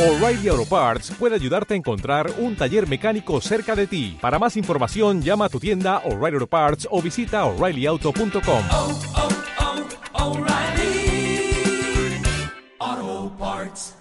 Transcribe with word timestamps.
O'Reilly 0.00 0.48
Auto 0.48 0.64
Parts 0.64 1.10
puede 1.18 1.34
ayudarte 1.34 1.74
a 1.74 1.76
encontrar 1.76 2.32
un 2.38 2.56
taller 2.56 2.88
mecánico 2.88 3.38
cerca 3.42 3.76
de 3.76 3.86
ti. 3.86 4.16
Para 4.18 4.38
más 4.38 4.56
información, 4.56 5.20
llama 5.20 5.44
a 5.44 5.48
tu 5.50 5.60
tienda 5.60 5.98
O'Reilly 6.06 6.36
Auto 6.36 6.46
Parts 6.46 6.88
o 6.90 7.02
visita 7.02 7.44
oreillyauto.com. 7.44 8.64
oh, 8.70 8.98
oh, 10.14 10.38
O'Reilly 10.38 11.52
Auto 12.78 13.36
Parts. 13.36 13.94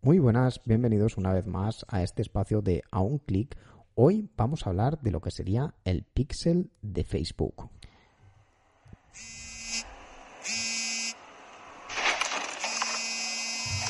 Muy 0.00 0.18
buenas, 0.18 0.62
bienvenidos 0.64 1.18
una 1.18 1.34
vez 1.34 1.46
más 1.46 1.84
a 1.88 2.02
este 2.02 2.22
espacio 2.22 2.62
de 2.62 2.82
A 2.90 3.00
un 3.02 3.18
clic. 3.18 3.58
Hoy 3.94 4.30
vamos 4.34 4.66
a 4.66 4.70
hablar 4.70 4.98
de 5.02 5.10
lo 5.10 5.20
que 5.20 5.30
sería 5.30 5.74
el 5.84 6.04
pixel 6.04 6.70
de 6.80 7.04
Facebook. 7.04 7.68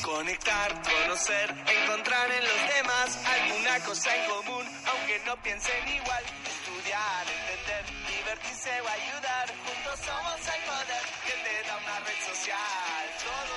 Conectar, 0.03 0.69
conocer, 0.83 1.47
encontrar 1.63 2.27
en 2.29 2.43
los 2.43 2.61
demás 2.75 3.07
alguna 3.23 3.79
cosa 3.87 4.11
en 4.11 4.29
común, 4.29 4.65
aunque 4.83 5.15
no 5.25 5.33
piensen 5.41 5.79
igual. 5.87 6.23
Estudiar, 6.43 7.23
entender, 7.23 7.83
divertirse 8.11 8.69
o 8.83 8.87
ayudar. 8.99 9.47
Juntos 9.63 9.97
somos 10.03 10.39
el 10.43 10.61
poder 10.67 11.03
que 11.23 11.35
te 11.39 11.55
da 11.67 11.75
una 11.79 11.97
red 12.03 12.19
social. 12.19 13.05
Todo, 13.23 13.55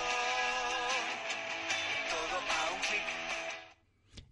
todo 2.14 2.36
a 2.38 2.74
un 2.74 2.80
clic. 2.86 3.06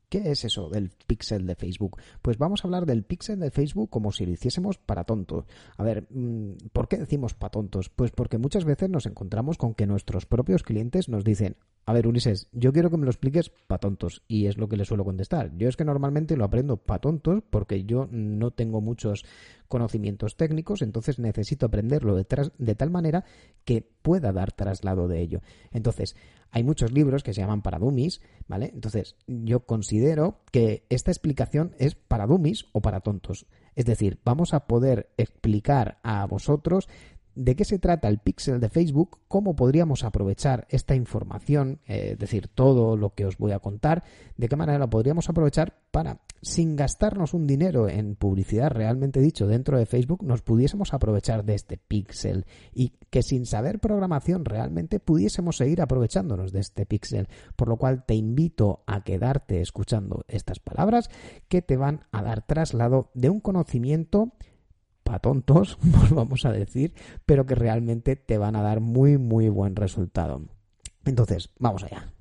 ¿Qué 0.09 0.30
es 0.30 0.45
eso 0.45 0.68
del 0.68 0.90
pixel 1.09 1.46
de 1.46 1.56
Facebook? 1.56 2.01
Pues 2.23 2.38
vamos 2.38 2.62
a 2.65 2.68
hablar 2.68 2.87
del 2.87 3.02
pixel 3.02 3.40
de 3.40 3.51
Facebook 3.51 3.90
como 3.90 4.12
si 4.12 4.24
lo 4.24 4.30
hiciésemos 4.30 4.78
para 4.78 5.02
tontos. 5.02 5.46
A 5.76 5.82
ver, 5.82 6.06
mm, 6.10 6.68
¿por 6.73 6.87
qué 6.87 6.96
decimos 6.96 7.34
para 7.34 7.51
tontos? 7.51 7.88
Pues 7.88 8.12
porque 8.12 8.38
muchas 8.38 8.65
veces 8.65 8.88
nos 8.88 9.06
encontramos 9.06 9.59
con 9.59 9.74
que 9.74 9.88
nuestros 9.88 10.26
propios 10.26 10.62
clientes 10.62 11.09
nos 11.09 11.24
dicen, 11.24 11.56
a 11.87 11.93
ver, 11.93 12.06
Ulises, 12.06 12.48
yo 12.52 12.73
quiero 12.73 12.91
que 12.91 12.97
me 12.97 13.05
lo 13.05 13.11
expliques 13.11 13.51
para 13.51 13.79
tontos. 13.79 14.23
Y 14.27 14.47
es 14.47 14.56
lo 14.56 14.69
que 14.69 14.77
le 14.77 14.84
suelo 14.84 15.05
contestar. 15.05 15.57
Yo 15.57 15.68
es 15.68 15.77
que 15.77 15.85
normalmente 15.85 16.37
lo 16.37 16.45
aprendo 16.45 16.79
para 16.79 17.01
tontos 17.01 17.43
porque 17.51 17.85
yo 17.85 18.09
no 18.10 18.51
tengo 18.52 18.80
muchos 18.80 19.24
conocimientos 19.68 20.37
técnicos, 20.37 20.82
entonces 20.82 21.18
necesito 21.18 21.66
aprenderlo 21.66 22.15
de, 22.15 22.26
de 22.59 22.74
tal 22.74 22.91
manera 22.91 23.24
que 23.65 23.82
pueda 24.02 24.32
dar 24.32 24.52
traslado 24.52 25.09
de 25.09 25.21
ello. 25.21 25.41
Entonces, 25.73 26.16
hay 26.51 26.63
muchos 26.63 26.93
libros 26.93 27.23
que 27.23 27.35
se 27.35 27.41
llaman 27.41 27.63
para 27.63 27.79
dummies, 27.79 28.21
¿vale? 28.46 28.71
Entonces, 28.73 29.16
yo 29.26 29.66
considero 29.66 30.43
que 30.52 30.87
esta 30.91 31.10
explicación 31.10 31.74
es 31.79 31.96
para 31.96 32.26
dummies 32.26 32.66
o 32.73 32.80
para 32.80 33.01
tontos. 33.01 33.46
Es 33.74 33.87
decir, 33.87 34.21
vamos 34.24 34.54
a 34.54 34.66
poder 34.66 35.10
explicar 35.16 35.98
a 36.04 36.24
vosotros 36.26 36.88
de 37.35 37.57
qué 37.57 37.65
se 37.65 37.79
trata 37.79 38.09
el 38.09 38.18
pixel 38.18 38.60
de 38.60 38.68
Facebook, 38.68 39.18
cómo 39.29 39.57
podríamos 39.57 40.04
aprovechar 40.04 40.66
esta 40.71 40.95
información, 40.95 41.80
eh, 41.87 42.10
es 42.13 42.18
decir, 42.18 42.49
todo 42.49 42.96
lo 42.96 43.10
que 43.10 43.26
os 43.26 43.38
voy 43.38 43.52
a 43.52 43.59
contar, 43.59 44.04
de 44.37 44.49
qué 44.49 44.57
manera 44.57 44.79
lo 44.79 44.91
podríamos 44.91 45.29
aprovechar 45.29 45.74
para, 45.91 46.21
sin 46.43 46.76
gastarnos 46.76 47.35
un 47.35 47.46
dinero 47.46 47.88
en 47.88 48.16
publicidad 48.16 48.71
realmente 48.71 49.21
dicho 49.21 49.46
dentro 49.46 49.79
de 49.79 49.87
Facebook, 49.87 50.23
nos 50.23 50.43
pudiésemos 50.43 50.95
aprovechar 50.95 51.45
de 51.45 51.54
este 51.54 51.76
pixel 51.76 52.46
y 52.73 52.93
que 53.10 53.23
sin 53.23 53.46
saber 53.46 53.79
programación 53.79 54.45
realmente 54.45 55.01
pudiésemos 55.01 55.57
seguir 55.57 55.80
aprovechándonos 55.80 56.52
de 56.52 56.60
este 56.60 56.87
pixel. 56.87 57.29
Por 57.57 57.69
lo 57.69 57.76
cual 57.76 58.04
te 58.04 58.15
invito 58.15 58.82
a 58.87 59.02
quedarte 59.02 59.60
escuchando 59.60 60.24
estas 60.29 60.59
palabras 60.59 61.10
que 61.48 61.63
te 61.63 61.76
van 61.76 62.04
a 62.13 62.23
dar 62.23 62.46
traslado 62.46 63.10
de 63.15 63.30
un 63.30 63.41
conocimiento 63.41 64.32
pa' 65.15 65.20
tontos, 65.20 65.78
pues 65.98 66.10
vamos 66.10 66.44
a 66.44 66.50
decir, 66.50 66.93
pero 67.25 67.47
que 67.47 67.54
realmente 67.54 68.16
te 68.16 68.38
van 68.38 68.56
a 68.56 68.62
dar 68.62 68.81
muy, 68.81 69.19
muy 69.19 69.48
buen 69.48 69.76
resultado. 69.76 70.43
Entonces, 71.04 71.50
vamos 71.59 71.84
allá. 71.84 72.12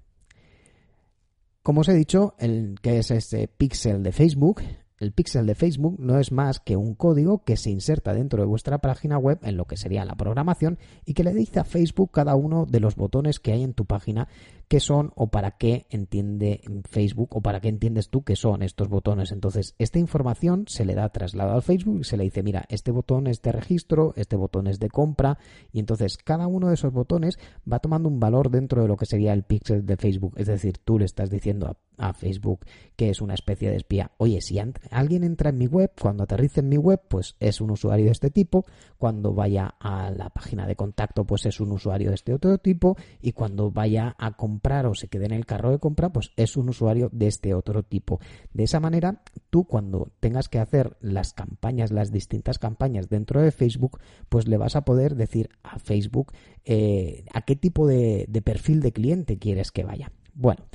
Como 1.63 1.81
os 1.81 1.89
he 1.89 1.93
dicho, 1.93 2.35
el 2.39 2.75
que 2.81 2.99
es 2.99 3.09
este 3.09 3.47
pixel 3.47 4.03
de 4.03 4.11
Facebook, 4.11 4.61
el 4.99 5.11
pixel 5.11 5.45
de 5.45 5.55
Facebook 5.55 5.95
no 5.99 6.19
es 6.19 6.31
más 6.31 6.59
que 6.59 6.75
un 6.75 6.93
código 6.93 7.43
que 7.43 7.57
se 7.57 7.71
inserta 7.71 8.13
dentro 8.13 8.41
de 8.41 8.47
vuestra 8.47 8.79
página 8.79 9.17
web 9.17 9.39
en 9.43 9.57
lo 9.57 9.65
que 9.65 9.77
sería 9.77 10.05
la 10.05 10.15
programación 10.15 10.77
y 11.05 11.13
que 11.13 11.23
le 11.23 11.33
dice 11.33 11.59
a 11.59 11.63
Facebook 11.63 12.11
cada 12.11 12.35
uno 12.35 12.65
de 12.65 12.79
los 12.79 12.95
botones 12.95 13.39
que 13.39 13.53
hay 13.53 13.63
en 13.63 13.73
tu 13.73 13.85
página 13.85 14.27
qué 14.67 14.79
son 14.79 15.11
o 15.15 15.27
para 15.27 15.51
qué 15.51 15.85
entiende 15.89 16.61
Facebook 16.89 17.35
o 17.35 17.41
para 17.41 17.61
qué 17.61 17.69
entiendes 17.69 18.09
tú 18.09 18.23
que 18.23 18.35
son 18.35 18.63
estos 18.63 18.89
botones. 18.89 19.31
Entonces, 19.31 19.75
esta 19.77 19.99
información 19.99 20.65
se 20.67 20.85
le 20.85 20.95
da 20.95 21.09
traslado 21.09 21.53
al 21.53 21.61
Facebook 21.61 22.01
y 22.01 22.03
se 22.03 22.17
le 22.17 22.23
dice, 22.23 22.43
mira, 22.43 22.65
este 22.69 22.91
botón 22.91 23.27
es 23.27 23.41
de 23.41 23.51
registro, 23.51 24.13
este 24.15 24.35
botón 24.35 24.67
es 24.67 24.79
de 24.79 24.89
compra 24.89 25.37
y 25.71 25.79
entonces 25.79 26.17
cada 26.17 26.47
uno 26.47 26.69
de 26.69 26.75
esos 26.75 26.93
botones 26.93 27.37
va 27.71 27.79
tomando 27.79 28.09
un 28.09 28.19
valor 28.19 28.49
dentro 28.49 28.81
de 28.81 28.87
lo 28.87 28.97
que 28.97 29.05
sería 29.05 29.33
el 29.33 29.43
pixel 29.43 29.85
de 29.85 29.97
Facebook. 29.97 30.33
Es 30.37 30.47
decir, 30.47 30.77
tú 30.77 30.99
le 30.99 31.05
estás 31.05 31.29
diciendo 31.29 31.67
a 31.67 31.77
a 31.97 32.13
Facebook 32.13 32.65
que 32.95 33.09
es 33.09 33.21
una 33.21 33.33
especie 33.33 33.69
de 33.69 33.77
espía. 33.77 34.11
Oye, 34.17 34.41
si 34.41 34.59
alguien 34.91 35.23
entra 35.23 35.49
en 35.49 35.57
mi 35.57 35.67
web, 35.67 35.91
cuando 35.99 36.23
aterrice 36.23 36.59
en 36.59 36.69
mi 36.69 36.77
web, 36.77 37.01
pues 37.07 37.35
es 37.39 37.61
un 37.61 37.71
usuario 37.71 38.05
de 38.05 38.11
este 38.11 38.29
tipo, 38.29 38.65
cuando 38.97 39.33
vaya 39.33 39.75
a 39.79 40.11
la 40.11 40.29
página 40.29 40.67
de 40.67 40.75
contacto, 40.75 41.25
pues 41.25 41.45
es 41.45 41.59
un 41.59 41.71
usuario 41.71 42.09
de 42.09 42.15
este 42.15 42.33
otro 42.33 42.57
tipo, 42.57 42.97
y 43.21 43.31
cuando 43.31 43.71
vaya 43.71 44.15
a 44.17 44.31
comprar 44.33 44.52
o 44.85 44.95
se 44.95 45.07
quede 45.07 45.25
en 45.25 45.33
el 45.33 45.45
carro 45.45 45.71
de 45.71 45.79
compra, 45.79 46.11
pues 46.11 46.31
es 46.35 46.57
un 46.57 46.69
usuario 46.69 47.09
de 47.11 47.27
este 47.27 47.53
otro 47.53 47.83
tipo. 47.83 48.19
De 48.53 48.63
esa 48.63 48.79
manera, 48.79 49.21
tú 49.49 49.65
cuando 49.65 50.11
tengas 50.19 50.49
que 50.49 50.59
hacer 50.59 50.97
las 50.99 51.33
campañas, 51.33 51.91
las 51.91 52.11
distintas 52.11 52.59
campañas 52.59 53.09
dentro 53.09 53.41
de 53.41 53.51
Facebook, 53.51 53.99
pues 54.29 54.47
le 54.47 54.57
vas 54.57 54.75
a 54.75 54.85
poder 54.85 55.15
decir 55.15 55.49
a 55.63 55.79
Facebook 55.79 56.33
eh, 56.65 57.25
a 57.33 57.41
qué 57.41 57.55
tipo 57.55 57.87
de, 57.87 58.25
de 58.27 58.41
perfil 58.41 58.81
de 58.81 58.91
cliente 58.91 59.37
quieres 59.37 59.71
que 59.71 59.83
vaya. 59.83 60.11
Bueno, 60.33 60.65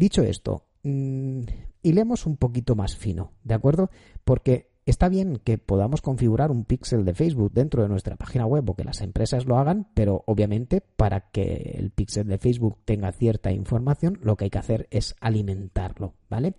Dicho 0.00 0.22
esto, 0.22 0.64
mm, 0.82 1.42
hilemos 1.82 2.24
un 2.24 2.38
poquito 2.38 2.74
más 2.74 2.96
fino, 2.96 3.32
¿de 3.44 3.52
acuerdo? 3.52 3.90
Porque 4.24 4.69
está 4.90 5.08
bien 5.08 5.40
que 5.42 5.58
podamos 5.58 6.02
configurar 6.02 6.50
un 6.50 6.64
pixel 6.64 7.04
de 7.04 7.14
Facebook 7.14 7.52
dentro 7.52 7.82
de 7.82 7.88
nuestra 7.88 8.16
página 8.16 8.46
web 8.46 8.68
o 8.68 8.74
que 8.74 8.84
las 8.84 9.00
empresas 9.00 9.46
lo 9.46 9.58
hagan, 9.58 9.88
pero 9.94 10.22
obviamente 10.26 10.80
para 10.80 11.30
que 11.30 11.76
el 11.78 11.90
pixel 11.90 12.26
de 12.26 12.38
Facebook 12.38 12.78
tenga 12.84 13.12
cierta 13.12 13.52
información, 13.52 14.18
lo 14.22 14.36
que 14.36 14.44
hay 14.44 14.50
que 14.50 14.58
hacer 14.58 14.88
es 14.90 15.16
alimentarlo, 15.20 16.14
¿vale? 16.28 16.54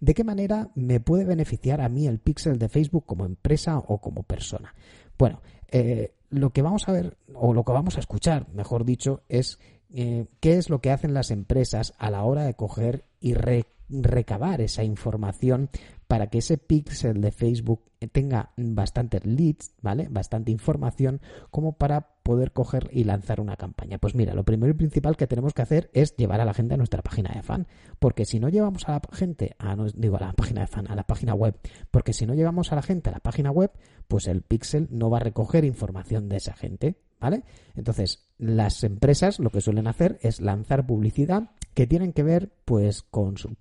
¿De 0.00 0.14
qué 0.14 0.24
manera 0.24 0.70
me 0.74 1.00
puede 1.00 1.24
beneficiar 1.24 1.80
a 1.80 1.88
mí 1.88 2.06
el 2.06 2.18
pixel 2.18 2.58
de 2.58 2.68
Facebook 2.68 3.06
como 3.06 3.24
empresa 3.24 3.78
o 3.78 3.98
como 3.98 4.22
persona? 4.24 4.74
Bueno, 5.18 5.40
eh, 5.70 6.12
lo 6.30 6.50
que 6.50 6.62
vamos 6.62 6.88
a 6.88 6.92
ver, 6.92 7.16
o 7.34 7.54
lo 7.54 7.64
que 7.64 7.72
vamos 7.72 7.96
a 7.96 8.00
escuchar, 8.00 8.48
mejor 8.52 8.84
dicho, 8.84 9.22
es 9.28 9.58
eh, 9.92 10.26
qué 10.40 10.56
es 10.58 10.70
lo 10.70 10.80
que 10.80 10.90
hacen 10.90 11.14
las 11.14 11.30
empresas 11.30 11.94
a 11.98 12.10
la 12.10 12.24
hora 12.24 12.44
de 12.44 12.54
coger 12.54 13.04
y 13.20 13.34
re- 13.34 13.66
recabar 13.88 14.60
esa 14.60 14.82
información 14.82 15.70
para 16.08 16.28
que 16.28 16.38
ese 16.38 16.58
pixel 16.58 17.20
de 17.20 17.30
Facebook 17.32 17.82
tenga 18.12 18.52
bastantes 18.56 19.24
leads, 19.24 19.72
¿vale? 19.80 20.08
Bastante 20.10 20.50
información 20.52 21.20
como 21.50 21.72
para 21.78 22.16
poder 22.22 22.52
coger 22.52 22.88
y 22.92 23.04
lanzar 23.04 23.40
una 23.40 23.56
campaña. 23.56 23.98
Pues 23.98 24.14
mira, 24.14 24.34
lo 24.34 24.44
primero 24.44 24.72
y 24.72 24.76
principal 24.76 25.16
que 25.16 25.26
tenemos 25.26 25.54
que 25.54 25.62
hacer 25.62 25.90
es 25.94 26.16
llevar 26.16 26.40
a 26.40 26.44
la 26.44 26.52
gente 26.54 26.74
a 26.74 26.76
nuestra 26.76 27.02
página 27.02 27.32
de 27.34 27.42
fan, 27.42 27.66
porque 27.98 28.24
si 28.24 28.38
no 28.40 28.48
llevamos 28.48 28.88
a 28.88 28.92
la 28.92 29.00
gente 29.12 29.54
a 29.58 29.74
nos- 29.76 29.98
digo 29.98 30.16
a 30.16 30.20
la 30.20 30.32
página 30.32 30.60
de 30.62 30.66
fan, 30.66 30.90
a 30.90 30.94
la 30.96 31.04
página 31.04 31.34
web, 31.34 31.56
porque 31.90 32.12
si 32.12 32.26
no 32.26 32.34
llevamos 32.34 32.72
a 32.72 32.76
la 32.76 32.82
gente 32.82 33.10
a 33.10 33.12
la 33.12 33.20
página 33.20 33.50
web, 33.50 33.70
pues 34.08 34.26
el 34.28 34.42
pixel 34.42 34.88
no 34.90 35.10
va 35.10 35.18
a 35.18 35.20
recoger 35.20 35.64
información 35.64 36.28
de 36.28 36.36
esa 36.36 36.54
gente, 36.54 36.96
¿vale? 37.20 37.44
Entonces, 37.74 38.26
las 38.38 38.84
empresas 38.84 39.38
lo 39.38 39.50
que 39.50 39.60
suelen 39.60 39.86
hacer 39.86 40.18
es 40.22 40.40
lanzar 40.40 40.86
publicidad 40.86 41.50
que 41.74 41.86
tienen 41.86 42.12
que 42.12 42.22
ver 42.22 42.52
pues 42.64 43.02
con 43.02 43.36
su 43.36 43.56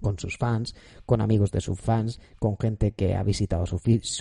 con 0.00 0.18
sus 0.18 0.36
fans, 0.36 0.74
con 1.04 1.20
amigos 1.20 1.50
de 1.50 1.60
sus 1.60 1.80
fans, 1.80 2.20
con 2.38 2.58
gente 2.58 2.92
que 2.92 3.14
ha 3.14 3.22
visitado 3.22 3.66
su, 3.66 3.78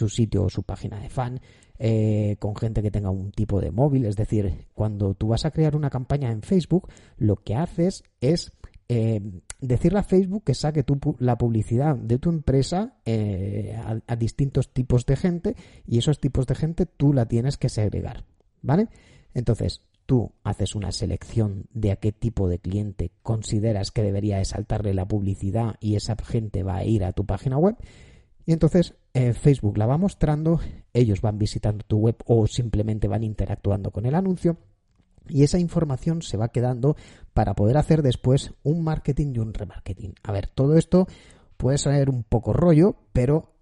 sitio 0.09 0.43
o 0.43 0.49
su 0.49 0.63
página 0.63 0.99
de 0.99 1.09
fan, 1.09 1.41
eh, 1.77 2.37
con 2.39 2.55
gente 2.55 2.81
que 2.81 2.91
tenga 2.91 3.09
un 3.09 3.31
tipo 3.31 3.59
de 3.59 3.71
móvil. 3.71 4.05
Es 4.05 4.15
decir, 4.15 4.67
cuando 4.73 5.13
tú 5.13 5.27
vas 5.27 5.45
a 5.45 5.51
crear 5.51 5.75
una 5.75 5.89
campaña 5.89 6.31
en 6.31 6.41
Facebook, 6.41 6.89
lo 7.17 7.35
que 7.35 7.55
haces 7.55 8.03
es 8.21 8.51
eh, 8.87 9.21
decirle 9.59 9.99
a 9.99 10.03
Facebook 10.03 10.43
que 10.43 10.53
saque 10.53 10.83
tu 10.83 10.99
la 11.19 11.37
publicidad 11.37 11.95
de 11.95 12.19
tu 12.19 12.29
empresa 12.29 12.97
eh, 13.05 13.75
a 14.07 14.15
distintos 14.15 14.73
tipos 14.73 15.05
de 15.05 15.15
gente 15.15 15.55
y 15.87 15.97
esos 15.97 16.19
tipos 16.19 16.45
de 16.45 16.55
gente 16.55 16.85
tú 16.85 17.11
la 17.11 17.27
tienes 17.27 17.57
que 17.57 17.69
segregar, 17.69 18.25
¿vale? 18.65 18.87
Entonces, 19.33 19.81
tú 20.05 20.31
haces 20.43 20.75
una 20.75 20.91
selección 20.91 21.65
de 21.73 21.91
a 21.91 21.95
qué 21.95 22.11
tipo 22.11 22.47
de 22.47 22.59
cliente 22.59 23.11
consideras 23.23 23.91
que 23.91 24.03
debería 24.03 24.37
de 24.37 24.45
saltarle 24.45 24.93
la 24.93 25.07
publicidad 25.07 25.75
y 25.79 25.95
esa 25.95 26.15
gente 26.23 26.63
va 26.63 26.77
a 26.77 26.83
ir 26.83 27.03
a 27.03 27.13
tu 27.13 27.25
página 27.25 27.57
web 27.57 27.75
y 28.45 28.53
entonces 28.53 28.93
Facebook 29.13 29.77
la 29.77 29.87
va 29.87 29.97
mostrando, 29.97 30.59
ellos 30.93 31.21
van 31.21 31.39
visitando 31.39 31.83
tu 31.85 31.97
web 31.97 32.17
o 32.25 32.45
simplemente 32.47 33.07
van 33.07 33.23
interactuando 33.23 33.91
con 33.91 34.05
el 34.05 34.13
anuncio 34.13 34.57
y 35.27 35.43
esa 35.43 35.57
información 35.57 36.21
se 36.21 36.37
va 36.37 36.49
quedando 36.49 36.95
para 37.33 37.55
poder 37.55 37.77
hacer 37.77 38.03
después 38.03 38.53
un 38.63 38.83
marketing 38.83 39.33
y 39.33 39.39
un 39.39 39.53
remarketing. 39.53 40.13
A 40.21 40.31
ver, 40.31 40.47
todo 40.47 40.77
esto 40.77 41.07
puede 41.57 41.77
ser 41.77 42.09
un 42.09 42.23
poco 42.23 42.53
rollo, 42.53 42.95
pero 43.13 43.53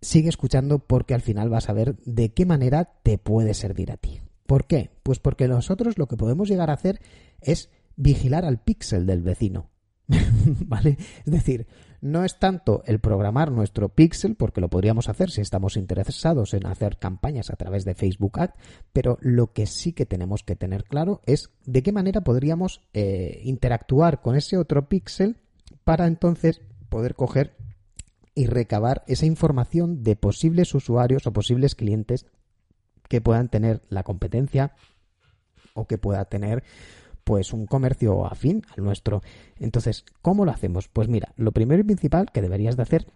sigue 0.00 0.28
escuchando 0.28 0.78
porque 0.78 1.14
al 1.14 1.22
final 1.22 1.48
vas 1.48 1.68
a 1.68 1.72
ver 1.72 1.96
de 2.04 2.32
qué 2.32 2.46
manera 2.46 2.84
te 3.02 3.18
puede 3.18 3.54
servir 3.54 3.90
a 3.90 3.96
ti. 3.96 4.20
¿Por 4.48 4.64
qué? 4.64 4.88
Pues 5.02 5.18
porque 5.18 5.46
nosotros 5.46 5.98
lo 5.98 6.08
que 6.08 6.16
podemos 6.16 6.48
llegar 6.48 6.70
a 6.70 6.72
hacer 6.72 7.02
es 7.42 7.68
vigilar 7.96 8.46
al 8.46 8.62
píxel 8.62 9.04
del 9.04 9.20
vecino. 9.20 9.68
¿Vale? 10.64 10.96
Es 11.26 11.30
decir, 11.30 11.66
no 12.00 12.24
es 12.24 12.38
tanto 12.38 12.82
el 12.86 12.98
programar 12.98 13.52
nuestro 13.52 13.90
pixel, 13.90 14.36
porque 14.36 14.62
lo 14.62 14.70
podríamos 14.70 15.10
hacer 15.10 15.30
si 15.30 15.42
estamos 15.42 15.76
interesados 15.76 16.54
en 16.54 16.64
hacer 16.64 16.96
campañas 16.96 17.50
a 17.50 17.56
través 17.56 17.84
de 17.84 17.92
Facebook 17.92 18.40
Ads, 18.40 18.54
pero 18.94 19.18
lo 19.20 19.52
que 19.52 19.66
sí 19.66 19.92
que 19.92 20.06
tenemos 20.06 20.42
que 20.44 20.56
tener 20.56 20.84
claro 20.84 21.20
es 21.26 21.50
de 21.66 21.82
qué 21.82 21.92
manera 21.92 22.22
podríamos 22.22 22.80
eh, 22.94 23.42
interactuar 23.44 24.22
con 24.22 24.34
ese 24.34 24.56
otro 24.56 24.88
pixel 24.88 25.36
para 25.84 26.06
entonces 26.06 26.62
poder 26.88 27.14
coger 27.14 27.54
y 28.34 28.46
recabar 28.46 29.04
esa 29.08 29.26
información 29.26 30.02
de 30.02 30.16
posibles 30.16 30.74
usuarios 30.74 31.26
o 31.26 31.34
posibles 31.34 31.74
clientes 31.74 32.24
que 33.08 33.20
puedan 33.20 33.48
tener 33.48 33.82
la 33.88 34.02
competencia 34.02 34.72
o 35.74 35.86
que 35.86 35.98
pueda 35.98 36.24
tener 36.26 36.62
pues 37.24 37.52
un 37.52 37.66
comercio 37.66 38.26
afín 38.26 38.62
al 38.76 38.84
nuestro. 38.84 39.22
Entonces, 39.58 40.04
¿cómo 40.22 40.44
lo 40.44 40.50
hacemos? 40.50 40.88
Pues 40.88 41.08
mira, 41.08 41.32
lo 41.36 41.52
primero 41.52 41.80
y 41.80 41.84
principal 41.84 42.30
que 42.32 42.40
deberías 42.40 42.76
de 42.76 42.82
hacer 42.82 43.06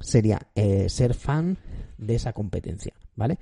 sería 0.00 0.48
eh, 0.54 0.88
ser 0.88 1.14
fan 1.14 1.56
de 1.96 2.14
esa 2.14 2.32
competencia, 2.32 2.92
¿vale? 3.16 3.38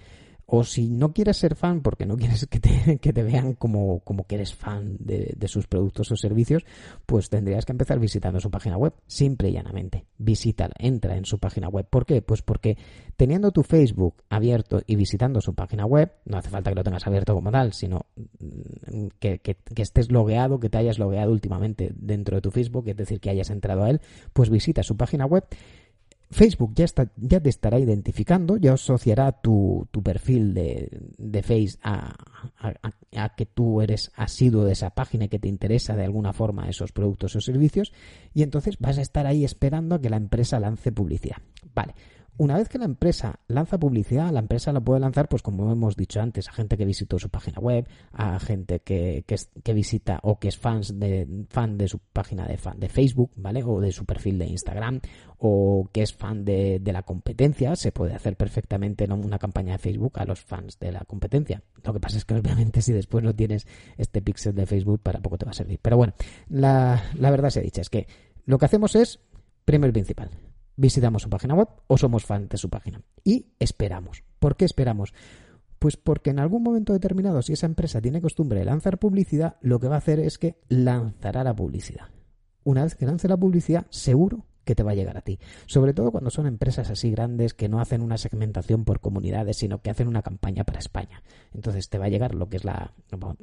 O 0.49 0.63
si 0.63 0.89
no 0.89 1.13
quieres 1.13 1.39
ser 1.39 1.57
fan 1.57 1.81
porque 1.81 2.07
no 2.07 2.17
quieres 2.17 2.47
que 2.47 2.61
te, 2.61 2.99
que 3.01 3.13
te 3.13 3.23
vean 3.25 3.55
como, 3.55 4.01
como 4.01 4.27
que 4.27 4.37
eres 4.37 4.55
fan 4.55 4.97
de, 5.01 5.37
sus 5.49 5.67
productos 5.67 6.11
o 6.13 6.17
servicios, 6.17 6.65
pues 7.05 7.29
tendrías 7.29 7.65
que 7.65 7.73
empezar 7.73 7.99
visitando 7.99 8.41
su 8.41 8.51
página 8.51 8.77
web, 8.77 8.95
simple 9.07 9.49
y 9.49 9.53
llanamente. 9.53 10.07
Visítala, 10.19 10.75
entra 10.79 11.17
en 11.17 11.25
su 11.25 11.39
página 11.39 11.69
web. 11.69 11.87
¿Por 11.89 12.07
qué? 12.07 12.23
Pues 12.23 12.43
porque 12.43 12.79
teniendo 13.17 13.51
tu 13.51 13.65
Facebook 13.65 14.23
abierto 14.29 14.83
y 14.87 14.95
visitando 14.95 15.41
su 15.41 15.55
página 15.55 15.85
web, 15.85 16.13
no 16.25 16.39
hace 16.39 16.51
falta 16.51 16.71
que 16.71 16.77
lo 16.77 16.85
tengas 16.85 17.07
abierto 17.07 17.35
como 17.35 17.51
tal, 17.51 17.73
sino 17.73 18.07
mm, 18.39 19.07
que, 19.19 19.39
que 19.41 19.83
estés 19.83 20.13
logueado, 20.13 20.61
que 20.61 20.71
te 20.71 20.79
hayas 20.79 20.99
logueado 20.99 21.33
últimamente 21.33 21.93
dentro 21.95 22.37
de 22.37 22.43
tu 22.43 22.51
Facebook, 22.53 22.89
es 22.89 22.97
decir, 22.97 23.21
que 23.21 23.31
hayas 23.31 23.51
entrado 23.51 23.83
a 23.83 23.91
él, 23.91 24.01
pues 24.33 24.49
visita 24.49 24.83
su 24.83 24.97
página 24.97 25.27
web 25.27 25.45
Facebook 26.31 26.73
ya, 26.75 26.85
está, 26.85 27.11
ya 27.17 27.41
te 27.41 27.49
estará 27.49 27.79
identificando, 27.79 28.57
ya 28.57 28.73
asociará 28.73 29.33
tu, 29.33 29.89
perfil 30.03 30.55
de, 30.55 30.89
de 31.19 31.43
Face 31.43 31.79
a, 31.83 32.17
a, 32.59 32.75
a, 33.17 33.35
que 33.37 33.47
tú 33.47 33.81
eres 33.81 34.11
asiduo 34.17 34.65
de 34.65 34.73
esa 34.73 34.91
página 34.91 35.27
y 35.27 35.29
que 35.29 35.39
te 35.39 35.49
interesa 35.49 35.95
de 35.95 36.05
alguna 36.05 36.33
forma 36.33 36.69
esos 36.69 36.93
productos 36.93 37.37
o 37.37 37.41
servicios 37.41 37.93
y 38.35 38.43
entonces 38.43 38.79
vas 38.79 38.99
a 38.99 39.03
estar 39.03 39.27
ahí 39.27 39.45
esperando 39.45 39.95
a 39.95 40.01
que 40.01 40.11
la 40.11 40.17
empresa 40.17 40.59
lance 40.59 40.91
publicidad. 40.91 41.37
Vale, 41.75 41.95
una 42.39 42.57
vez 42.57 42.69
que 42.69 42.79
la 42.79 42.85
empresa 42.85 43.41
lanza 43.49 43.79
publicidad, 43.79 44.31
la 44.31 44.41
empresa 44.41 44.73
la 44.73 44.81
puede 44.81 45.01
lanzar, 45.01 45.29
pues 45.29 45.43
como 45.43 45.71
hemos 45.73 45.97
dicho 45.97 46.21
antes, 46.21 46.49
a 46.49 46.53
gente 46.53 46.77
que 46.77 46.85
visitó 46.85 47.19
su 47.19 47.29
página 47.29 47.59
web, 47.61 47.87
a 48.13 48.39
gente 48.39 48.81
que, 48.81 49.25
que, 49.27 49.37
que 49.63 49.73
visita 49.73 50.21
o 50.23 50.39
que 50.39 50.49
es 50.49 50.59
fans 50.59 50.99
de, 50.99 51.27
fan 51.49 51.79
de 51.79 51.89
su 51.89 51.99
página 51.99 52.47
de, 52.47 52.59
fan 52.59 52.79
de 52.79 52.89
Facebook, 52.89 53.31
¿vale? 53.37 53.63
O 53.65 53.81
de 53.81 53.93
su 53.93 54.05
perfil 54.05 54.39
de 54.39 54.47
Instagram, 54.47 55.01
o 55.39 55.89
que 55.93 56.03
es 56.03 56.15
fan 56.15 56.45
de, 56.45 56.79
de 56.79 56.93
la 56.93 57.03
competencia. 57.03 57.75
Se 57.77 57.93
puede 57.93 58.15
hacer 58.15 58.37
perfectamente 58.37 59.05
una 59.05 59.39
campaña 59.39 59.73
de 59.73 59.79
Facebook 59.79 60.19
a 60.19 60.25
los 60.25 60.41
fans 60.41 60.79
de 60.79 60.93
la 60.93 61.01
competencia. 61.01 61.63
Lo 61.85 61.93
que 61.93 62.01
pasa 62.01 62.19
es 62.19 62.25
que 62.25 62.35
obviamente 62.35 62.83
si 62.83 62.93
después 62.93 63.25
no 63.25 63.35
tienes 63.35 63.67
este 63.97 64.21
pixel 64.23 64.55
de 64.55 64.67
Facebook, 64.67 65.01
para 65.03 65.21
poco 65.21 65.39
te 65.39 65.45
va 65.45 65.53
a 65.53 65.55
servir. 65.55 65.79
Pero 65.81 65.97
bueno, 65.97 66.15
la, 66.49 67.03
la 67.15 67.31
verdad 67.31 67.51
se 67.51 67.61
ha 67.61 67.63
dicho, 67.63 67.81
es 67.81 67.91
que 67.91 68.07
lo 68.45 68.59
que 68.59 68.67
hacemos 68.67 68.95
es, 68.95 69.21
primero 69.65 69.91
y 69.91 69.93
principal, 69.93 70.31
visitamos 70.77 71.23
su 71.23 71.31
página 71.31 71.55
web 71.55 71.69
o 71.87 71.99
somos 71.99 72.25
fans 72.25 72.49
de 72.49 72.59
su 72.59 72.71
página. 72.71 73.03
Y 73.25 73.47
esperamos. 73.59 74.23
¿Por 74.39 74.57
qué 74.57 74.65
esperamos? 74.65 75.13
Pues 75.79 75.97
porque 75.97 76.31
en 76.31 76.39
algún 76.39 76.63
momento 76.63 76.93
determinado, 76.93 77.43
si 77.43 77.53
esa 77.53 77.67
empresa 77.67 78.01
tiene 78.01 78.23
costumbre 78.23 78.61
de 78.61 78.65
lanzar 78.65 78.99
publicidad, 78.99 79.57
lo 79.61 79.79
que 79.79 79.89
va 79.89 79.97
a 79.97 79.99
hacer 79.99 80.21
es 80.21 80.39
que 80.39 80.59
lanzará 80.69 81.45
la 81.45 81.55
publicidad. 81.55 82.07
Una 82.65 82.85
vez 82.85 82.95
que 82.95 83.07
lance 83.07 83.29
la 83.29 83.37
publicidad, 83.37 83.87
seguro 83.91 84.47
que 84.67 84.75
te 84.75 84.83
va 84.83 84.91
a 84.91 84.95
llegar 84.95 85.17
a 85.17 85.23
ti. 85.23 85.39
Sobre 85.65 85.95
todo 85.95 86.11
cuando 86.11 86.29
son 86.29 86.47
empresas 86.47 86.91
así 86.91 87.11
grandes 87.11 87.55
que 87.55 87.69
no 87.69 87.81
hacen 87.81 88.03
una 88.03 88.19
segmentación 88.19 88.85
por 88.85 89.01
comunidades, 89.01 89.57
sino 89.57 89.81
que 89.81 89.91
hacen 89.91 90.09
una 90.09 90.23
campaña 90.23 90.65
para 90.65 90.81
España. 90.81 91.23
Entonces 91.55 91.89
te 91.89 91.99
va 91.99 92.07
a 92.07 92.09
llegar 92.09 92.35
lo 92.35 92.49
que 92.49 92.57
es 92.57 92.65
la... 92.65 92.93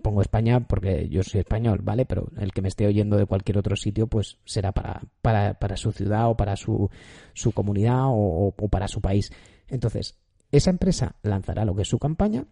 Pongo 0.03 0.21
España 0.21 0.59
porque 0.67 1.07
yo 1.09 1.23
soy 1.23 1.39
español, 1.39 1.79
¿vale? 1.81 2.05
Pero 2.05 2.27
el 2.37 2.51
que 2.51 2.61
me 2.61 2.67
esté 2.67 2.85
oyendo 2.85 3.15
de 3.15 3.25
cualquier 3.25 3.57
otro 3.57 3.77
sitio, 3.77 4.07
pues 4.07 4.37
será 4.43 4.73
para, 4.73 5.01
para, 5.21 5.53
para 5.55 5.77
su 5.77 5.93
ciudad 5.93 6.29
o 6.29 6.35
para 6.35 6.57
su, 6.57 6.89
su 7.33 7.53
comunidad 7.53 8.07
o, 8.07 8.53
o 8.55 8.67
para 8.67 8.89
su 8.89 8.99
país. 8.99 9.31
Entonces, 9.69 10.19
esa 10.51 10.69
empresa 10.69 11.15
lanzará 11.23 11.63
lo 11.63 11.73
que 11.73 11.83
es 11.83 11.87
su 11.87 11.99
campaña, 11.99 12.45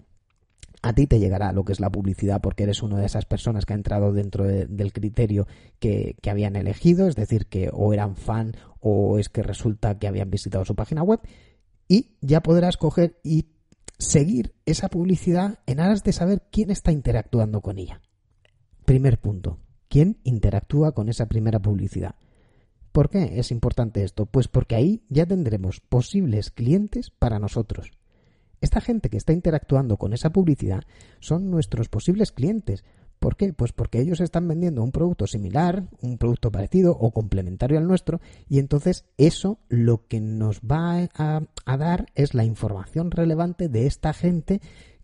a 0.82 0.94
ti 0.94 1.08
te 1.08 1.20
llegará 1.20 1.52
lo 1.52 1.64
que 1.64 1.74
es 1.74 1.80
la 1.80 1.92
publicidad 1.92 2.42
porque 2.42 2.64
eres 2.64 2.82
una 2.82 3.00
de 3.00 3.06
esas 3.06 3.26
personas 3.26 3.66
que 3.66 3.74
ha 3.74 3.76
entrado 3.76 4.14
dentro 4.14 4.46
de, 4.46 4.66
del 4.66 4.94
criterio 4.94 5.48
que, 5.80 6.16
que, 6.22 6.30
habían 6.30 6.56
elegido, 6.56 7.08
es 7.08 7.16
decir, 7.16 7.46
que 7.48 7.70
o 7.72 7.94
eran 7.94 8.16
fan 8.16 8.56
o 8.80 9.20
es 9.20 9.30
que 9.30 9.44
resulta 9.44 10.00
que 10.00 10.08
habían 10.08 10.32
visitado 10.32 10.66
su 10.66 10.76
página 10.76 11.04
web 11.04 11.20
y 11.88 12.16
ya 12.22 12.42
podrás 12.42 12.78
coger 12.78 13.20
y 13.24 13.50
seguir 13.98 14.56
esa 14.66 14.90
publicidad 14.90 15.60
en 15.68 15.80
aras 15.80 16.04
de 16.04 16.14
saber 16.14 16.44
quién 16.52 16.72
está 16.72 16.92
interactuando 16.92 17.62
con 17.62 17.78
ella. 17.78 18.02
Primer 18.86 19.20
punto, 19.20 19.60
¿quién 19.88 20.18
interactúa 20.24 20.94
con 20.94 21.10
esa 21.10 21.28
primera 21.28 21.60
publicidad? 21.60 22.16
¿Por 22.92 23.10
qué 23.10 23.40
es 23.40 23.52
importante 23.52 24.04
esto? 24.04 24.26
Pues 24.26 24.48
porque 24.48 24.76
ahí 24.76 25.04
ya 25.10 25.26
tendremos 25.26 25.80
posibles 25.80 26.50
clientes 26.50 27.12
para 27.12 27.40
nosotros. 27.40 27.92
Esta 28.62 28.80
gente 28.80 29.10
que 29.10 29.18
está 29.18 29.34
interactuando 29.34 29.98
con 29.98 30.14
esa 30.14 30.30
publicidad 30.30 30.84
son 31.20 31.50
nuestros 31.50 31.90
posibles 31.90 32.32
clientes. 32.32 32.86
¿Por 33.18 33.36
qué? 33.36 33.54
Pues 33.54 33.72
porque 33.72 34.00
ellos 34.00 34.20
están 34.20 34.48
vendiendo 34.48 34.84
un 34.84 34.92
producto 34.92 35.28
similar, 35.28 35.84
un 36.02 36.18
producto 36.18 36.52
parecido 36.52 36.92
o 36.94 37.12
complementario 37.12 37.78
al 37.78 37.88
nuestro 37.88 38.20
y 38.50 38.58
entonces 38.58 39.06
eso 39.18 39.60
lo 39.70 40.08
que 40.08 40.22
nos 40.22 40.62
va 40.62 41.08
a, 41.16 41.78
dar 41.78 42.08
es 42.16 42.34
la 42.34 42.46
información 42.46 43.12
relevante 43.12 43.68
de 43.68 43.86
esta 43.86 44.14
gente 44.14 44.62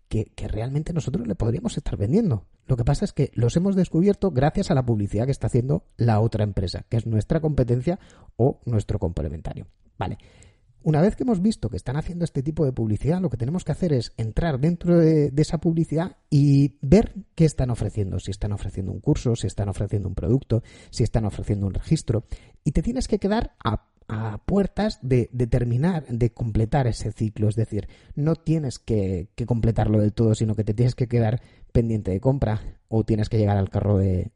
que, 0.08 0.32
realmente 0.48 0.92
nosotros 0.92 1.28
le 1.28 1.34
podríamos 1.34 1.76
estar 1.76 1.96
vendiendo. 1.96 2.46
Lo 2.66 2.76
que 2.76 2.84
pasa 2.84 3.04
es 3.04 3.12
que 3.12 3.30
los 3.34 3.56
hemos 3.56 3.76
descubierto 3.76 4.30
gracias 4.30 4.70
a 4.70 4.74
la 4.74 4.84
publicidad 4.84 5.26
que 5.26 5.32
está 5.32 5.46
haciendo 5.46 5.84
la 5.96 6.20
otra 6.20 6.44
empresa, 6.44 6.84
que 6.88 6.96
es 6.96 7.06
nuestra 7.06 7.40
competencia 7.40 8.00
o 8.36 8.60
nuestro 8.64 8.98
complementario. 8.98 9.66
Vale. 9.96 10.18
Una 10.82 11.00
vez 11.00 11.16
que 11.16 11.24
hemos 11.24 11.42
visto 11.42 11.68
que 11.68 11.76
están 11.76 11.96
haciendo 11.96 12.24
este 12.24 12.42
tipo 12.42 12.64
de 12.64 12.72
publicidad, 12.72 13.20
lo 13.20 13.30
que 13.30 13.36
tenemos 13.36 13.64
que 13.64 13.72
hacer 13.72 13.92
es 13.92 14.12
entrar 14.16 14.60
dentro 14.60 14.96
de, 14.96 15.32
esa 15.36 15.58
publicidad 15.58 16.16
y 16.30 16.76
ver 16.80 17.14
qué 17.34 17.44
están 17.44 17.70
ofreciendo. 17.70 18.20
Si 18.20 18.30
están 18.30 18.52
ofreciendo 18.52 18.92
un 18.92 19.00
curso, 19.00 19.34
si 19.34 19.48
están 19.48 19.68
ofreciendo 19.68 20.08
un 20.08 20.14
producto, 20.14 20.62
si 20.90 21.02
están 21.02 21.24
ofreciendo 21.24 21.66
un 21.66 21.74
registro. 21.74 22.24
Y 22.62 22.72
te 22.72 22.82
tienes 22.82 23.08
que 23.08 23.18
quedar 23.18 23.54
a, 23.64 23.84
puertas 24.46 25.00
de, 25.02 25.28
de, 25.32 25.46
terminar, 25.46 26.06
de 26.06 26.30
completar 26.30 26.86
ese 26.86 27.12
ciclo. 27.12 27.48
Es 27.48 27.56
decir, 27.56 27.88
no 28.14 28.36
tienes 28.36 28.78
que, 28.78 29.28
que 29.34 29.44
completarlo 29.44 30.00
del 30.00 30.14
todo, 30.14 30.34
sino 30.34 30.54
que 30.54 30.64
te 30.64 30.72
tienes 30.72 30.94
que 30.94 31.08
quedar 31.08 31.42
pendiente 31.72 32.12
de 32.12 32.20
compra 32.20 32.78
o 32.88 33.04
tienes 33.04 33.28
que 33.28 33.36
llegar 33.36 33.58
al 33.58 33.68
carro 33.68 33.98
de, 33.98 34.30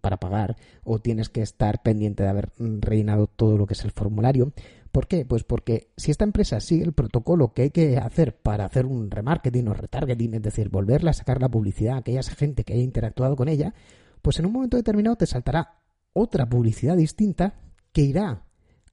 para 0.00 0.16
pagar 0.16 0.56
o 0.84 0.98
tienes 0.98 1.28
que 1.28 1.42
estar 1.42 1.82
pendiente 1.82 2.22
de 2.22 2.28
haber 2.28 2.50
rellenado 2.58 3.26
todo 3.26 3.58
lo 3.58 3.66
que 3.66 3.74
es 3.74 3.84
el 3.84 3.90
formulario 3.90 4.52
¿Por 4.92 5.06
qué? 5.06 5.24
Pues 5.24 5.44
porque 5.44 5.92
si 5.96 6.10
esta 6.10 6.24
empresa 6.24 6.60
sigue 6.60 6.84
el 6.84 6.92
protocolo 6.92 7.52
que 7.52 7.62
hay 7.62 7.70
que 7.70 7.98
hacer 7.98 8.36
para 8.36 8.64
hacer 8.64 8.86
un 8.86 9.10
remarketing 9.10 9.68
o 9.68 9.74
retargeting, 9.74 10.34
es 10.34 10.42
decir, 10.42 10.68
volverle 10.70 11.10
a 11.10 11.14
sacar 11.14 11.40
la 11.40 11.50
publicidad 11.50 11.94
a 11.94 11.98
aquella 11.98 12.22
gente 12.22 12.64
que 12.64 12.72
haya 12.72 12.82
interactuado 12.82 13.36
con 13.36 13.48
ella, 13.48 13.74
pues 14.22 14.38
en 14.38 14.46
un 14.46 14.52
momento 14.52 14.76
determinado 14.76 15.16
te 15.16 15.26
saltará 15.26 15.80
otra 16.12 16.48
publicidad 16.48 16.96
distinta 16.96 17.54
que 17.92 18.02
irá 18.02 18.44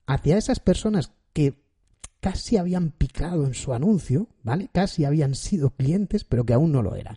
hacia 0.05 0.37
esas 0.37 0.59
personas 0.59 1.11
que 1.33 1.63
casi 2.19 2.57
habían 2.57 2.91
picado 2.91 3.45
en 3.45 3.53
su 3.53 3.73
anuncio, 3.73 4.27
¿vale? 4.43 4.69
Casi 4.73 5.05
habían 5.05 5.35
sido 5.35 5.71
clientes, 5.71 6.23
pero 6.23 6.45
que 6.45 6.53
aún 6.53 6.71
no 6.71 6.81
lo 6.81 6.95
eran. 6.95 7.15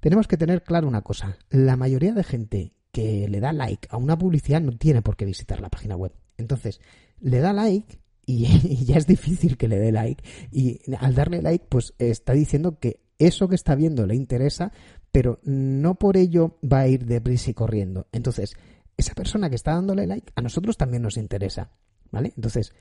Tenemos 0.00 0.28
que 0.28 0.36
tener 0.36 0.62
claro 0.62 0.88
una 0.88 1.02
cosa, 1.02 1.36
la 1.50 1.76
mayoría 1.76 2.12
de 2.12 2.22
gente 2.24 2.72
que 2.92 3.28
le 3.28 3.40
da 3.40 3.52
like 3.52 3.88
a 3.90 3.96
una 3.96 4.16
publicidad 4.16 4.60
no 4.60 4.72
tiene 4.72 5.02
por 5.02 5.16
qué 5.16 5.24
visitar 5.24 5.60
la 5.60 5.68
página 5.68 5.96
web. 5.96 6.12
Entonces, 6.38 6.80
le 7.20 7.40
da 7.40 7.52
like 7.52 7.98
y, 8.26 8.84
ya 8.84 8.96
es 8.96 9.06
difícil 9.06 9.56
que 9.56 9.68
le 9.68 9.78
dé 9.78 9.92
like. 9.92 10.22
Y 10.50 10.80
al 10.98 11.14
darle 11.14 11.42
like, 11.42 11.66
pues 11.68 11.94
está 11.98 12.32
diciendo 12.32 12.78
que 12.78 13.00
eso 13.18 13.48
que 13.48 13.54
está 13.54 13.74
viendo 13.74 14.06
le 14.06 14.14
interesa, 14.14 14.72
pero 15.12 15.40
no 15.44 15.94
por 15.94 16.16
ello 16.16 16.58
va 16.62 16.80
a 16.80 16.88
ir 16.88 17.06
deprisa 17.06 17.50
y 17.50 17.54
corriendo. 17.54 18.08
Entonces, 18.12 18.54
esa 18.96 19.14
persona 19.14 19.48
que 19.48 19.56
está 19.56 19.74
dándole 19.74 20.06
like, 20.06 20.32
a 20.34 20.42
nosotros 20.42 20.76
también 20.76 21.02
nos 21.02 21.16
interesa. 21.16 21.70
¿Vale? 22.10 22.32
Entonces, 22.36 22.72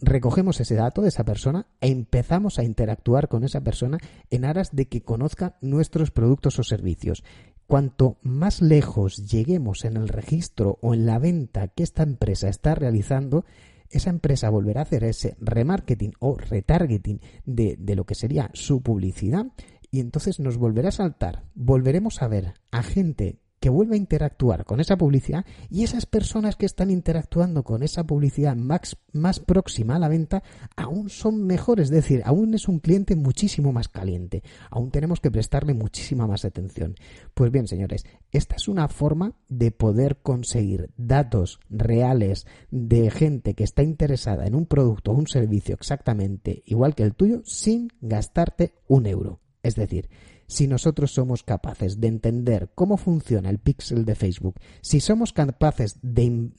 recogemos 0.00 0.60
ese 0.60 0.74
dato 0.74 1.02
de 1.02 1.08
esa 1.08 1.24
persona 1.24 1.66
e 1.80 1.88
empezamos 1.88 2.58
a 2.58 2.64
interactuar 2.64 3.28
con 3.28 3.44
esa 3.44 3.60
persona 3.60 3.98
en 4.30 4.44
aras 4.44 4.70
de 4.72 4.86
que 4.86 5.02
conozca 5.02 5.56
nuestros 5.60 6.10
productos 6.10 6.58
o 6.58 6.62
servicios. 6.62 7.22
Cuanto 7.70 8.16
más 8.22 8.62
lejos 8.62 9.30
lleguemos 9.30 9.84
en 9.84 9.96
el 9.96 10.08
registro 10.08 10.80
o 10.82 10.92
en 10.92 11.06
la 11.06 11.20
venta 11.20 11.68
que 11.68 11.84
esta 11.84 12.02
empresa 12.02 12.48
está 12.48 12.74
realizando, 12.74 13.44
esa 13.90 14.10
empresa 14.10 14.50
volverá 14.50 14.80
a 14.80 14.82
hacer 14.82 15.04
ese 15.04 15.36
remarketing 15.38 16.14
o 16.18 16.36
retargeting 16.36 17.20
de, 17.44 17.76
de 17.78 17.94
lo 17.94 18.06
que 18.06 18.16
sería 18.16 18.50
su 18.54 18.82
publicidad 18.82 19.46
y 19.88 20.00
entonces 20.00 20.40
nos 20.40 20.56
volverá 20.56 20.88
a 20.88 20.90
saltar. 20.90 21.44
Volveremos 21.54 22.22
a 22.22 22.26
ver 22.26 22.54
a 22.72 22.82
gente 22.82 23.38
que 23.60 23.68
vuelve 23.68 23.94
a 23.94 23.98
interactuar 23.98 24.64
con 24.64 24.80
esa 24.80 24.96
publicidad 24.96 25.44
y 25.68 25.84
esas 25.84 26.06
personas 26.06 26.56
que 26.56 26.66
están 26.66 26.90
interactuando 26.90 27.62
con 27.62 27.82
esa 27.82 28.04
publicidad 28.04 28.56
más, 28.56 28.96
más 29.12 29.38
próxima 29.38 29.96
a 29.96 29.98
la 29.98 30.08
venta 30.08 30.42
aún 30.76 31.10
son 31.10 31.46
mejores, 31.46 31.84
es 31.84 31.90
decir, 31.90 32.22
aún 32.24 32.54
es 32.54 32.68
un 32.68 32.80
cliente 32.80 33.14
muchísimo 33.16 33.72
más 33.72 33.88
caliente, 33.88 34.42
aún 34.70 34.90
tenemos 34.90 35.20
que 35.20 35.30
prestarle 35.30 35.74
muchísima 35.74 36.26
más 36.26 36.44
atención. 36.44 36.94
Pues 37.34 37.50
bien, 37.50 37.68
señores, 37.68 38.04
esta 38.32 38.56
es 38.56 38.66
una 38.66 38.88
forma 38.88 39.34
de 39.48 39.70
poder 39.70 40.18
conseguir 40.22 40.90
datos 40.96 41.60
reales 41.68 42.46
de 42.70 43.10
gente 43.10 43.54
que 43.54 43.64
está 43.64 43.82
interesada 43.82 44.46
en 44.46 44.54
un 44.54 44.64
producto 44.66 45.12
o 45.12 45.14
un 45.14 45.26
servicio 45.26 45.74
exactamente 45.74 46.62
igual 46.64 46.94
que 46.94 47.02
el 47.02 47.14
tuyo 47.14 47.42
sin 47.44 47.90
gastarte 48.00 48.74
un 48.88 49.06
euro. 49.06 49.40
Es 49.62 49.74
decir, 49.74 50.08
si 50.50 50.66
nosotros 50.66 51.12
somos 51.12 51.44
capaces 51.44 52.00
de 52.00 52.08
entender 52.08 52.70
cómo 52.74 52.96
funciona 52.96 53.50
el 53.50 53.60
píxel 53.60 54.04
de 54.04 54.16
Facebook, 54.16 54.56
si 54.80 54.98
somos 54.98 55.32
capaces 55.32 55.98
de, 56.02 56.50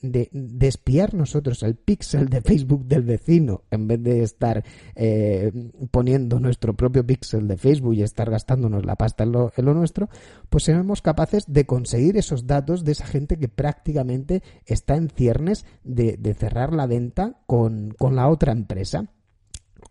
espiar 0.62 1.12
nosotros 1.12 1.62
el 1.62 1.76
píxel 1.76 2.30
de 2.30 2.40
Facebook 2.40 2.86
del 2.86 3.02
vecino 3.02 3.64
en 3.70 3.86
vez 3.86 4.02
de 4.02 4.22
estar 4.22 4.64
eh, 4.94 5.52
poniendo 5.90 6.40
nuestro 6.40 6.74
propio 6.74 7.06
píxel 7.06 7.46
de 7.46 7.58
Facebook 7.58 7.94
y 7.94 8.02
estar 8.02 8.30
gastándonos 8.30 8.86
la 8.86 8.96
pasta 8.96 9.24
en 9.24 9.32
lo, 9.32 9.74
nuestro, 9.74 10.08
pues 10.48 10.64
seremos 10.64 11.02
capaces 11.02 11.44
de 11.46 11.66
conseguir 11.66 12.16
esos 12.16 12.46
datos 12.46 12.84
de 12.84 12.92
esa 12.92 13.06
gente 13.06 13.36
que 13.36 13.48
prácticamente 13.48 14.42
está 14.64 14.96
en 14.96 15.10
ciernes 15.10 15.66
de, 15.84 16.18
cerrar 16.38 16.72
la 16.72 16.86
venta 16.86 17.42
con 17.46 17.94
la 18.00 18.28
otra 18.28 18.52
empresa 18.52 19.10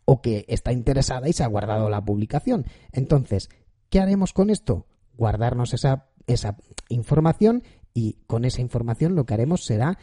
o 0.05 0.21
que 0.21 0.45
está 0.47 0.71
interesada 0.71 1.29
y 1.29 1.33
se 1.33 1.43
ha 1.43 1.47
guardado 1.47 1.89
la 1.89 2.03
publicación. 2.03 2.65
Entonces, 2.91 3.49
¿Qué 3.91 3.99
haremos 3.99 4.31
con 4.31 4.49
esto? 4.49 4.87
Guardarnos 5.17 5.73
esa, 5.73 6.07
esa 6.25 6.55
información 6.87 7.61
y 7.93 8.13
con 8.25 8.45
esa 8.45 8.61
información 8.61 9.15
lo 9.15 9.25
que 9.25 9.33
haremos 9.33 9.65
será 9.65 9.99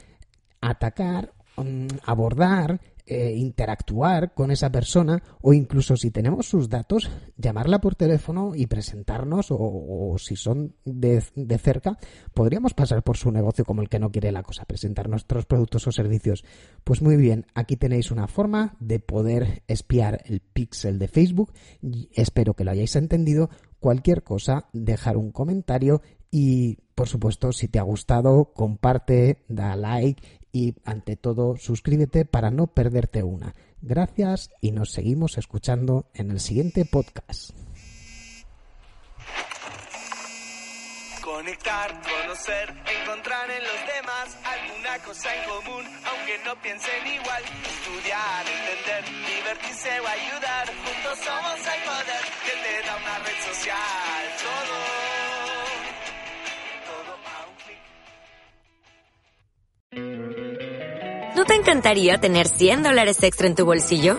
atacar, 0.61 1.33
mm, 1.57 1.87
abordar 2.05 2.81
eh, 3.11 3.33
interactuar 3.35 4.35
con 4.35 4.51
esa 4.51 4.71
persona 4.71 5.23
o 5.41 5.55
incluso 5.55 5.97
si 5.97 6.11
tenemos 6.11 6.47
sus 6.47 6.69
datos, 6.69 7.11
llamarla 7.39 7.81
por 7.81 7.95
teléfono 7.95 8.53
y 8.55 8.67
presentarnos 8.67 9.47
o, 9.49 10.15
si 10.19 10.37
son 10.37 10.75
de, 10.85 11.25
de, 11.35 11.57
cerca, 11.57 11.97
podríamos 12.35 12.75
pasar 12.75 13.03
por 13.03 13.17
su 13.17 13.33
negocio 13.33 13.65
como 13.65 13.81
el 13.81 13.89
que 13.89 13.99
no 13.99 14.13
quiere 14.13 14.31
la 14.31 14.43
cosa, 14.43 14.67
presentar 14.67 15.09
nuestros 15.09 15.47
productos 15.47 15.87
o 15.87 15.93
servicios. 15.93 16.45
Pues 16.85 17.01
muy 17.01 17.17
bien, 17.17 17.47
aquí 17.55 17.77
tenéis 17.77 18.11
una 18.11 18.29
forma 18.29 18.77
de 18.79 19.01
poder 19.01 19.63
espiar 19.69 20.21
el 20.27 20.41
pixel 20.41 20.99
de 20.99 21.09
Facebook 21.09 21.55
espero 22.13 22.53
que 22.53 22.65
lo 22.65 22.73
hayáis 22.73 22.95
entendido. 22.95 23.49
Cualquier 23.81 24.23
cosa, 24.23 24.69
dejar 24.73 25.17
un 25.17 25.31
comentario 25.31 26.03
y 26.31 26.79
por 26.99 27.09
supuesto, 27.09 27.53
si 27.53 27.69
te 27.69 27.79
ha 27.79 27.83
gustado, 27.83 28.53
comparte, 28.53 29.45
da 29.47 29.77
like 29.77 30.21
y 30.51 30.75
ante 30.85 31.15
todo 31.15 31.57
suscríbete 31.57 32.25
para 32.25 32.51
no 32.51 32.67
perderte 32.67 33.23
una. 33.23 33.55
Gracias 33.83 34.51
y 34.61 34.73
nos 34.73 34.91
seguimos 34.91 35.39
escuchando 35.39 36.07
en 36.13 36.33
el 36.33 36.41
siguiente 36.41 36.85
podcast. 36.85 37.53
Conectar, 41.49 41.89
conocer, 42.03 42.75
encontrar 43.01 43.51
en 43.51 43.63
los 43.63 43.81
demás 43.97 44.37
alguna 44.45 44.99
cosa 44.99 45.35
en 45.35 45.49
común, 45.49 45.83
aunque 46.05 46.39
no 46.45 46.55
piensen 46.61 47.07
igual. 47.07 47.43
Estudiar, 47.65 48.45
entender, 48.47 49.05
divertirse 49.25 49.89
o 49.99 50.07
ayudar. 50.07 50.67
Juntos 50.67 51.19
somos 51.25 51.57
el 51.57 51.83
poder 51.89 52.25
que 52.45 52.53
te 52.53 52.87
da 52.87 52.97
una 52.97 53.19
red 53.21 53.39
social. 53.47 54.29
Todo 54.45 54.99
¿No 61.35 61.45
te 61.47 61.55
encantaría 61.55 62.19
tener 62.19 62.47
100 62.47 62.83
dólares 62.83 63.23
extra 63.23 63.47
en 63.47 63.55
tu 63.55 63.65
bolsillo? 63.65 64.19